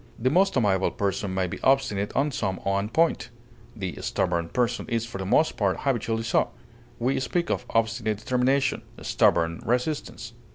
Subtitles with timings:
[0.17, 3.29] The most amiable person may be obstinate on some one point;
[3.75, 6.49] the stubborn person is for the most part habitually so;
[6.97, 10.33] we speak of obstinate determination, stubborn resistance.